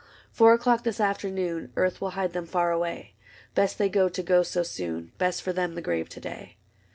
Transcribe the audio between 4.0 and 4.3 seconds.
to